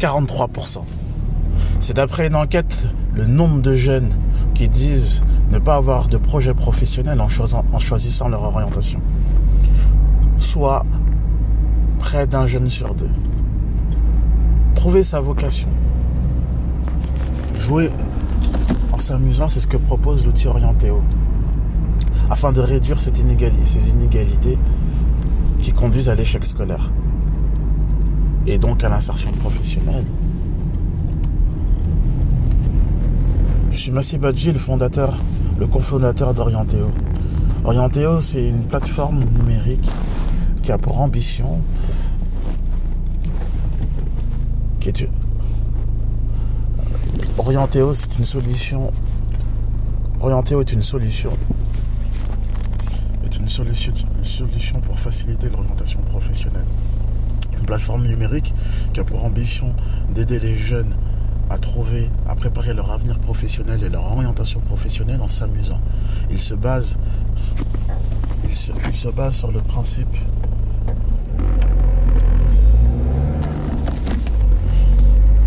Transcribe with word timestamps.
43%. 0.00 0.78
C'est 1.78 1.94
d'après 1.94 2.28
une 2.28 2.34
enquête 2.34 2.88
le 3.14 3.26
nombre 3.26 3.60
de 3.60 3.74
jeunes 3.74 4.12
qui 4.54 4.68
disent 4.68 5.22
ne 5.50 5.58
pas 5.58 5.76
avoir 5.76 6.08
de 6.08 6.16
projet 6.16 6.54
professionnel 6.54 7.20
en 7.20 7.28
choisissant, 7.28 8.28
leur 8.28 8.42
orientation. 8.42 9.00
Soit 10.38 10.86
près 11.98 12.26
d'un 12.26 12.46
jeune 12.46 12.70
sur 12.70 12.94
deux. 12.94 13.10
Trouver 14.74 15.02
sa 15.02 15.20
vocation. 15.20 15.68
Jouer 17.58 17.90
en 18.92 18.98
s'amusant, 18.98 19.48
c'est 19.48 19.60
ce 19.60 19.66
que 19.66 19.76
propose 19.76 20.24
l'outil 20.24 20.48
Orientéo. 20.48 21.02
Afin 22.30 22.52
de 22.52 22.60
réduire 22.60 23.00
ces 23.00 23.10
inégalités 23.10 24.58
qui 25.60 25.72
conduisent 25.72 26.08
à 26.08 26.14
l'échec 26.14 26.44
scolaire. 26.46 26.90
Et 28.46 28.58
donc 28.58 28.82
à 28.84 28.88
l'insertion 28.88 29.30
professionnelle. 29.32 30.04
Je 33.70 33.78
suis 33.78 33.90
Massi 33.90 34.18
Badji, 34.18 34.52
le 34.52 34.58
fondateur, 34.58 35.14
le 35.58 35.66
cofondateur 35.66 36.34
d'Orientéo. 36.34 36.90
Orientéo, 37.64 38.20
c'est 38.20 38.48
une 38.48 38.64
plateforme 38.64 39.24
numérique 39.24 39.88
qui 40.62 40.72
a 40.72 40.78
pour 40.78 41.00
ambition 41.00 41.60
qui 44.80 44.88
est 44.88 45.08
Orientéo, 47.38 47.94
c'est 47.94 48.18
une 48.18 48.26
solution. 48.26 48.92
Orientéo 50.20 50.60
est 50.60 50.72
une 50.72 50.82
solution. 50.82 51.32
Est 53.24 53.36
une 53.36 53.48
solution, 53.48 53.92
une 54.18 54.24
solution 54.24 54.80
pour 54.80 54.98
faciliter 54.98 55.48
l'orientation 55.48 56.00
professionnelle. 56.02 56.59
Plateforme 57.70 58.08
numérique 58.08 58.52
qui 58.92 58.98
a 58.98 59.04
pour 59.04 59.24
ambition 59.24 59.76
d'aider 60.12 60.40
les 60.40 60.56
jeunes 60.56 60.92
à 61.50 61.56
trouver, 61.56 62.10
à 62.28 62.34
préparer 62.34 62.74
leur 62.74 62.90
avenir 62.90 63.20
professionnel 63.20 63.84
et 63.84 63.88
leur 63.88 64.10
orientation 64.10 64.58
professionnelle 64.58 65.20
en 65.20 65.28
s'amusant. 65.28 65.78
Il 66.32 66.40
se 66.40 66.54
base 66.56 66.96
sur 69.30 69.52
le 69.52 69.60
principe 69.60 70.16